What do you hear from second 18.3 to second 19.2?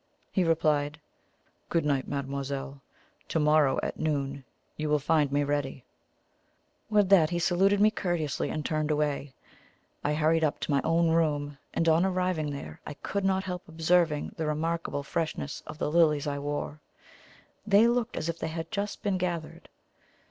they had just been